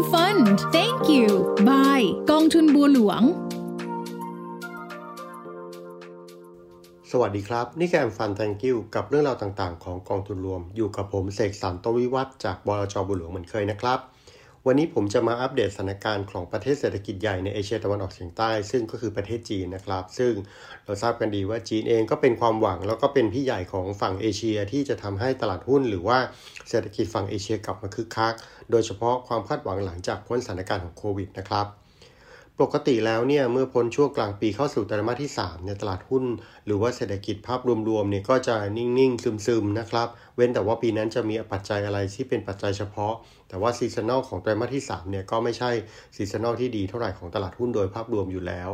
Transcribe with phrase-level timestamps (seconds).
[0.00, 0.46] Scam Fund
[0.76, 1.28] Thank you
[1.68, 3.22] Bye กองทุนบัวหลวง
[7.10, 13.98] สวัสดีครับ นี่แกมฟัน thank you กับเรื่องราวต่างๆ ของกองทุนรวม อยู่กับผมเสกสรรโตวิวัฒน์จากบลจบัวหลวงเหมือนเคยนะครับ
[14.66, 20.32] วันนี้ผมจะมาอัปเดตสถานการณ์ของประเทศเศรษฐกิจใหญ่ในเอเชียตะวันออกเฉียงใต้ ซึ่งก็คือประเทศจีนนะครับ ซึ่ง
[20.84, 26.18] เราทราบกันดีว่าจีนเองก็เป็นความหวัง แล้วก็เป็นพี่ใหญ่ของฝั่งเอเชียที่จะทำให้ตลาดหุ้น หรือว่า
[26.68, 28.34] เศรษฐกิจฝั่งเอเชียกลับมาคึกคัก
[28.70, 31.79] โดยเฉพาะความคาดหวังหลังจากพ้นสถานการณ์ของโควิดนะครับ
[32.60, 36.24] ปกติแล้วเนี่ยเมื่อพ้นช่วงกลางปีเข้าสู่ไตรมาสที่3เนี่ยตลาดหุ้น
[36.66, 43.14] หรือว่าเศรษฐกิจภาพรวมๆเนี่ยก็จะนิ่งๆ ซึมๆนะครับ เว้นแต่ว่าปีนั้นจะมีปัจจัยอะไรที่เป็นปัจจัยเฉพาะ
[43.48, 45.70] แต่ว่า seasonal ของไตรมาสที่3เนี่ยก็ไม่ใช่
[46.16, 48.70] seasonal ที่ดีเท่าไหร่ของตลาดหุ้นโดยภาพรวมอยู่แล้ว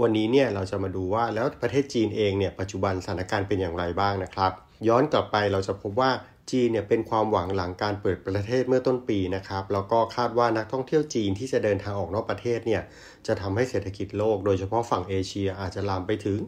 [0.00, 6.10] วันนี้เนี่ยเราจะมาดูว่าแล้วประเทศจีนเองเนี่ยปัจจุบันสถานการณ์เป็นอย่างไรบ้างนะครับ ย้อนกลับไปเราจะพบว่า
[6.50, 12.82] จีนเนี่ยเป็นความหวังหลังการเปิดประเทศเมื่อต้นปีนะครับ แล้วก็คาดว่านักท่องเที่ยวจีนที่จะเดินทางออกนอกประเทศเนี่ย
[13.26, 16.38] จะทำให้เศรษฐกิจโลกโดยเฉพาะฝั่งเอเชียอาจจะลามไปถึง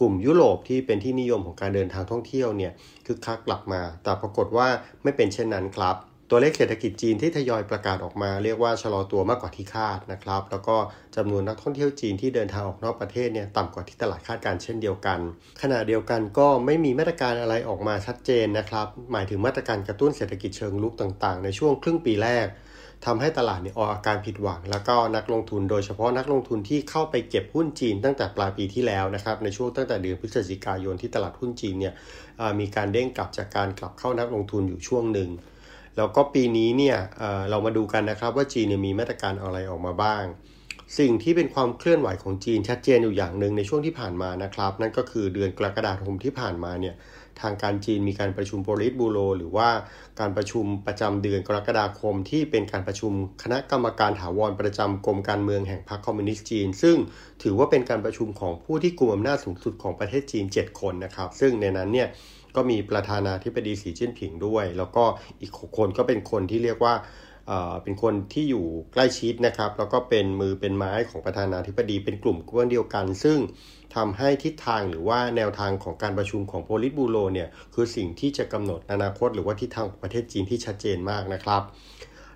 [0.00, 2.72] กลุ่มยุโรปที่เป็นที่นิยมของการเดินทางท่องเที่ยวเนี่ย
[3.06, 4.68] คึกคักกลับมา แต่ปรากฏว่า
[5.02, 5.96] ไม่เป็นเช่นนั้นครับ
[6.30, 10.76] ตัวเลขเศรษฐกิจจีนที่ทยอยประกาศออกมาเรียกว่าชะลอตัวมากกว่าที่คาดนะครับ แล้วก็
[11.16, 15.18] จำนวนนักท่องเที่ยวจีนที่เดินทางออกนอกประเทศเนี่ยต่ำกว่าที่ตลาดคาดการเช่นเดียวกัน
[15.62, 22.46] ขณะเดียวกันก็ไม่มีมาตรการอะไรออกมาชัดเจนนะครับ หมายถึงมาตรการกระตุ้นเศรษฐกิจเชิงลุกต่างๆ ในช่วงครึ่งปีแรก
[23.06, 31.94] ทำให้ตลาดเนี่ยออกอาการผิดหวัง แล้วก็นักลงทุนโดยเฉพาะนักลงทุนที่เข้าไปเก็บหุ้นจีนตั้งแต่ปลายปีที่แล้วนะครับในช่วงตั้งแต่เดือนพฤศจิกายนที่ตลาดหุ้นจีนเนี่ย
[32.60, 35.30] มีการเด้งกลับจากการกลับเข้านักลงทุนอยู่ช่วงหนึ่ง
[35.96, 40.24] แล้วก็ปีนี้เนี่ยเเรามาดูกันนะครับว่าจีนมีมาตรการอะไรออกมาบ้าง
[40.98, 46.94] สิ่งที่เป็นความเคลื่อนไหวของจีนชัดเจนอยู่อย่างหนึ่งในช่วงที่ผ่านมานะครับ นั่นก็คือเดือนกรกฎาคมที่ผ่านมาเนี่ย
[47.40, 49.68] ทางการจีนมีการประชุมโปลิตบูโร หรือว่า
[50.20, 53.12] การประชุมประจำเดือนกรกฎาคม ที่เป็นการประชุม
[53.42, 56.96] คณะกรรมการถาวรประจำกรมการเมืองแห่งพรรคคอมมิวนิสต์จีน ซึ่ง
[57.42, 62.08] ถือว่าเป็นการประชุมของผู้ที่กลุ่มอำนาจสูงสุดของประเทศจีน 7 คนนะครับ ซึ่งในนั้นเนี่ย
[62.56, 65.04] ก็มีประธานาธิบดีสีจิ้นผิงด้วย แล้วก็
[65.40, 66.94] อีกคนก็เป็นคนที่เรียกว่า
[67.82, 73.38] เป็นคนที่อยู่ใกล้ชิดนะครับ แล้วก็เป็นมือเป็นไม้ของประธานาธิบดีเป็นกลุ่มกวนเดียวกัน ซึ่ง
[73.96, 81.62] ทำให้ทิศทางหรือว่าแนวทางของการประชุมของโพลิตบูโรเนี่ยคือสิ่งที่จะกำหนดอนาคต หรือว่าทิศทางของประเทศจีนที่ชัดเจนมากนะครับ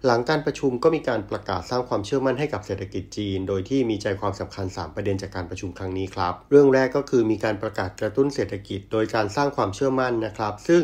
[0.07, 10.83] หลังการประชุมก็มีการประกาศสร้างความเชื่อมั่นให้กับเศรษฐกิจจีน โดยที่มีใจความสำคัญ 3 ประเด็นจากการประชุมครั้งนี้ครับ เรื่องแรกก็คือมีการประกาศกระตุ้นเศรษฐกิจ โดยการสร้างความเชื่อมั่นนะครับ ซึ่ง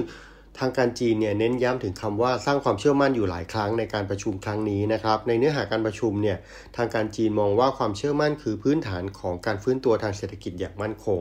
[0.58, 6.38] ทางการจีนเนี่ยเน้นย้ำถึงคำว่าสร้างความเชื่อมั่นอยู่หลายครั้งในการประชุมครั้งนี้นะครับ ในเนื้อหาการประชุมเนี่ย
[6.76, 11.20] ทางการจีนมองว่าความเชื่อมั่นคือพื้นฐานของการฟื้นตัวทางเศรษฐกิจอย่างมั่นคง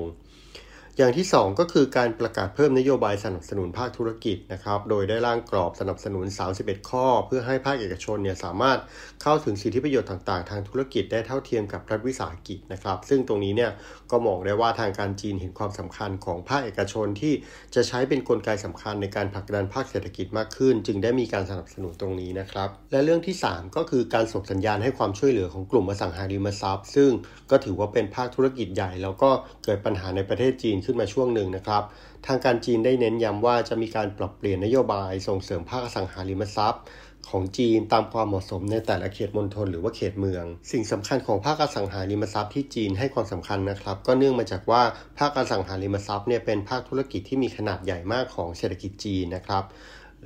[0.98, 6.26] อย่างที่ 2 ก็คือการประกาศเพิ่มนโยบายสนับสนุนภาคธุรกิจนะครับ โดยได้ร่างกรอบสนับสนุน
[6.58, 8.80] 31 ข้อ เพื่อให้ภาคเอกชนเนี่ยสามารถ
[9.24, 13.72] เข้าถึงสิทธิประโยชน์ต่างๆ ทางธุรกิจได้เท่าเทียมกับรัฐวิสาหกิจนะครับ ซึ่งตรงนี้เนี่ย
[14.12, 17.34] ก็มองได้ว่าทางการจีนเห็นความสำคัญของภาคเอกชนที่
[17.76, 27.12] จะใช้เป็นนกลไกสำคัญในการผลักดันภาคเศรษฐกิจมากขึ้น จึงได้มีการสนับสนุนตรงนี้นะครับ และเรื่องที่ 3 ก็คือการส่งสัญญาณให้ความช่วยเหลือของกลุ่มอสังหาริมทรัพย์ ซึ่ง
[27.52, 29.30] ก็ถือว่าเป็นภาคธุรกิจใหญ่ แล้วก็
[29.64, 31.84] เกิดปัญหาในประเทศจีนขึ้นมาช่วงหนึ่งนะครับ
[32.28, 36.84] ทางการจีนได้เน้นย้ำว่าจะมีการปรับเปลี่ยนนโยบายส่งเสริมภาคอสังหาริมทรัพย์
[37.30, 44.82] ของจีนตามความเหมาะสมในแต่ละเขตมณฑลหรือว่าเขตเมือง สิ่งสำคัญของภาคอสังหาริมทรัพย์ที่จีนให้ความสำคัญนะครับ ก็เนื่องมาจากว่า
[45.20, 49.64] ภาคอสังหาริมทรัพย์เนี่ยเป็นภาคธุรกิจที่มีขนาดใหญ่มากของเศรษฐกิจจีนนะครับ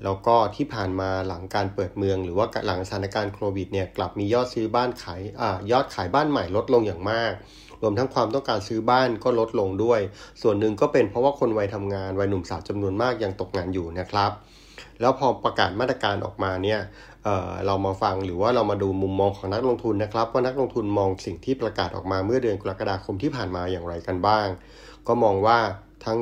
[0.04, 7.32] แล้วก็ที่ผ่านมาหลังการเปิดเมือง หรือว่าหลังสถานการณ์โควิดเนี่ยกลับมียอดซื้อบ้านขายอยอดขายบ้านใหม่ลดลงอย่างมาก
[7.82, 10.00] รวมทั้งความต้องการซื้อบ้านก็ลดลงด้วย
[10.42, 14.32] ส่วนหนึ่งก็เป็นเพราะว่าคนวัยทำงานวัยหนุ่มสาวจำนวนมากยังตกงานอยู่นะครับ
[15.02, 16.80] แล้วพอประกาศมาตรการออกมาเนี่ย
[17.24, 24.48] เเรามาฟังหรือว่าเรามาดูมุมมองของนักลงทุนนะครับ ว่านักลงทุนมองสิ่งที่ประกาศออกมาเมื่อเดือนกรกฎาคมที่ผ่านมาอย่างไรกันบ้าง
[25.08, 25.58] ก็มองว่า
[26.06, 26.18] ทั้ง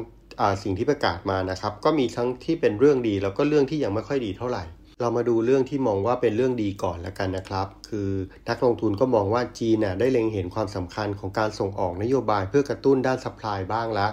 [0.64, 4.64] สิ่งที่ประกาศมานะครับ ก็มีทั้งที่เป็นเรื่องดีแล้วก็เรื่องที่ยังไม่ค่อยดีเท่าไหร่
[5.02, 8.10] เรามาดูเรื่องที่มองว่าเป็นเรื่องดีก่อนแล้วกันนะครับคือ
[8.50, 14.12] นักลงทุนก็มองว่าจีนน่ะได้เล็งเห็นความสำคัญของการส่งออกนโยบายเพื่อกระตุ้นด้าน supply บ้างแล้ว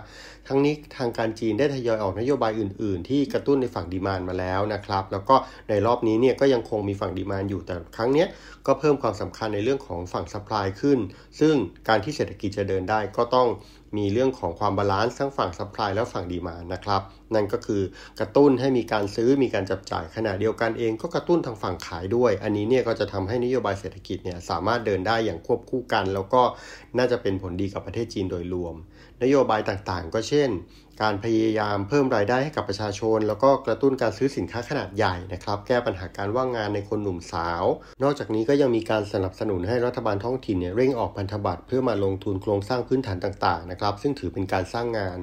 [0.49, 5.37] ทั้งนี้ทางการจีนได้ทยอยออกนโยบายอื่น ๆ ที่กระตุ้นในฝั่ง demand มาแล้วนะครับ แล้วก็
[5.69, 8.27] ในรอบนี้เนี่ยก็ยังคงมีฝั่ง demand อยู่แต่ครั้งนี้
[8.67, 10.99] ก็เพิ่มความสำคัญในเรื่องของฝั่ง supply ขึ้น
[11.41, 11.55] ซึ่ง
[11.89, 13.49] การที่เศรษฐกิจจะเดินได้ก็ต้อง
[13.97, 17.03] มีเรื่องของความ balance ทั้งฝั่ง supply และฝั่ง demand นะครับ
[17.35, 17.83] นั่นก็คือ
[18.21, 26.43] กระตุ้นให้มีการซื้อมีการจับจ่ายขณะเดียวกันเองก็กระตุ้นทางฝั่งขายด้วย อันนี้เนี่ยก็จะทำให้นโยบายเศรษฐกิจเนี่ยสามารถเดินได้อย่างควบคู่กัน แล้วก็
[26.99, 28.75] น่าจะเป็นผลดีกับประเทศจีนโดยรวม
[29.23, 30.51] นโยบายต่างๆ ก็เช่น
[31.03, 37.65] การพยายามเพิ่มรายได้ให้กับประชาชน แล้วก็กระตุ้นการซื้อสินค้าขนาดใหญ่นะครับ แก้ปัญหาการว่างงานในคนหนุ่มสาว
[38.03, 45.19] นอกจากนี้ก็ยังมีการสนับสนุนให้รัฐบาลท้องถิ่นเนี่ยเร่งออกพันธบัตรเพื่อมาลงทุนโครงสร้างพื้นฐานต่างๆนะครับซึ่งถือเป็นการสร้างงาน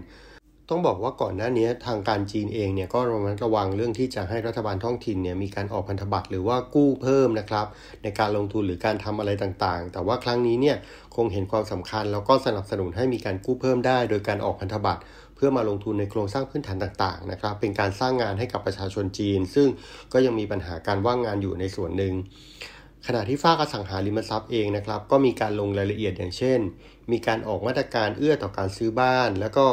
[0.73, 7.65] ต้องบอกว่าก่อนหน้านี้ทางการจีนเองเนี่ยก็ระมัดระวังเรื่องที่จะให้รัฐบาลท้องถิ่นเนี่ยมีการออกพันธบัตรหรือว่ากู้เพิ่มนะครับ
[8.03, 10.77] ในการลงทุนหรือการทำอะไรต่างๆ แต่ว่าครั้งนี้เนี่ย
[11.15, 15.01] คงเห็นความสำคัญ แล้วก็สนับสนุนให้มีการกู้เพิ่มได้ โดยการออกพันธบัตร
[15.35, 19.68] เพื่อมาลงทุนในโครงสร้างพื้นฐานต่างๆนะครับ เป็นการสร้างงานให้กับประชาชนจีน ซึ่ง
[20.13, 22.13] ก็ยังมีปัญหาการว่างงานอยู่ในส่วนหนึ่ง
[23.07, 26.59] ขณะที่ฝ้ากอสังหาริมทรัพย์เองนะครับ ก็มีการลงรายละเอียดอย่างเช่น
[27.12, 29.65] มีการออกมาตรการเอื้อต่อการซื้อบ้าน แล้วก็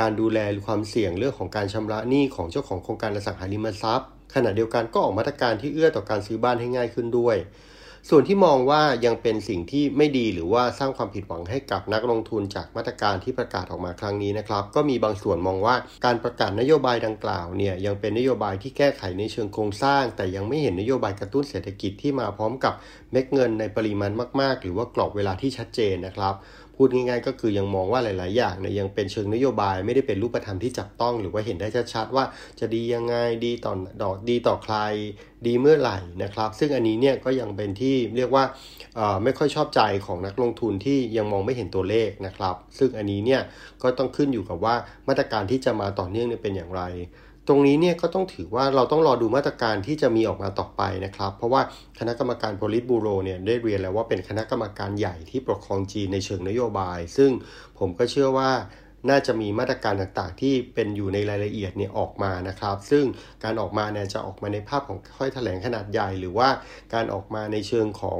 [0.00, 7.36] การดูแลความเสี่ยงเรื่องของการชำระหนี้ของเจ้าของโครงการอสังหาริมทรัพย์ ขณะเดียวกันก็ออกมาตรการที่เอื้อต่อการซื้อบ้านให้ง่ายขึ้นด้วย
[8.10, 22.74] ส่วนที่มองว่ายังเป็นสิ่งที่ไม่ดีหรือว่าสร้างความผิดหวังให้กับนักลงทุนจากมาตรการที่ประกาศออกมาครั้งนี้นะครับ ก็มีบางส่วนมองว่าการประกาศนโยบายดังกล่าวเนี่ยยังเป็นนโยบายที่แก้ไขในเชิงโครงสร้าง แต่ยังไม่เห็นนโยบายกระตุ้นเศรษฐกิจที่มาพร้อมกับ
[23.12, 26.34] เม็ดเงินในปริมาณมาก ๆ หรือว่ากรอบเวลาที่ชัดเจนนะครับ
[26.76, 32.24] พูดง่ายๆ ก็คือยังมองว่าหลาย ๆ อย่างเนี่ยยังเป็นเชิงนโยบายไม่ได้เป็นรูปธรรมที่จับต้องหรือว่าเห็นได้ชัดๆว่า
[32.60, 33.14] จะดียังไง
[33.46, 33.72] ดีต่อ
[34.02, 34.76] ดอกดีต่อใคร
[35.46, 38.44] ดีเมื่อไหร่นะครับ ซึ่งอันนี้เนี่ยก็ยังเป็นที่เรียกว่า
[39.24, 43.40] ไม่ค่อยชอบใจของนักลงทุนที่ยังมองไม่เห็นตัวเลขนะครับ ซึ่งอันนี้เนี่ย
[43.82, 44.74] ก็ต้องขึ้นอยู่กับว่า
[45.08, 46.82] มาตรการที่จะมาต่อเนื่องเนี่ยเป็นอย่างไร
[47.48, 51.62] ตรงนี้เนี่ยก็ต้องถือว่าเราต้องรอดูมาตรการที่จะมีออกมาต่อไปนะครับ เพราะว่า
[51.98, 57.30] คณะกรรมการโพลิตบูโรเนี่ยได้เรียนแล้วว่าเป็นคณะกรรมการใหญ่ที่ปกครองจีนในเชิงนโยบาย ซึ่ง
[57.78, 58.50] ผมก็เชื่อว่า
[59.10, 63.04] น่าจะมีมาตรการต่างๆ ที่เป็นอยู่ในรายละเอียดเนี่ยออกมานะครับ ซึ่ง
[63.44, 66.48] การออกมาเนี่ยจะออกมาในภาพของค่อยแถลงขนาดใหญ่ หรือว่า
[66.94, 68.18] การออกมาในเชิงของ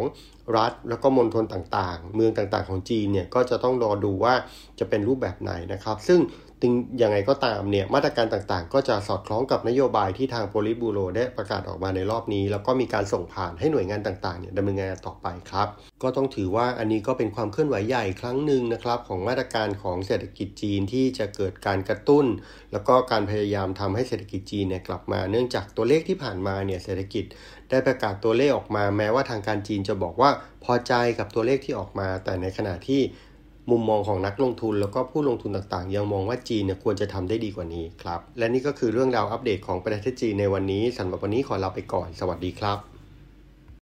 [0.56, 4.34] รัฐแล้วก็มณฑลต่างๆ เมืองต่างๆของจีนเนี่ยก็จะต้องรอดูว่า
[4.78, 6.20] จะเป็นรูปแบบไหนนะครับ ซึ่ง
[6.62, 15.68] ถึงยังไงก็ตามเนี่ยมาตรการต่างๆ ก็จะสอดคล้องกับนโยบายที่ทางโพลิบูโรได้ประกาศออกมาในรอบนี้ แล้วก็มีการส่งผ่านให้หน่วยงานต่างๆเนี่ยดำเนินงานต่อไปครับ
[16.02, 22.26] ก็ต้องถือว่าอันนี้ก็เป็นความเคลื่อนไหวใหญ่ครั้งหนึ่งนะครับของมาตรการของเศรษฐกิจจีนที่จะเกิดการกระตุ้น
[22.72, 27.24] แล้วก็การพยายามทำให้เศรษฐกิจจีนเนี่ยกลับมา เนื่องจากตัวเลขที่ผ่านมาเนี่ยเศรษฐกิจ
[27.72, 30.30] ได้ประกาศตัวเลขออกมาแม้ว่าทางการจีนจะบอกว่า
[30.64, 33.00] พอใจกับตัวเลขที่ออกมา แต่ในขณะที่
[33.70, 42.91] มุมมองของนักลงทุนแล้วก็ผู้ลงทุนต่างๆ ยังมองว่าจีนเนี่ยควรจะทำได้ดีกว่านี้ครับ และนี่ก็คือเรื่องราวอัปเดตของประเทศจีนในวันนี้สำหรับวันนี้ขอลาไปก่อน สวัสดีครับ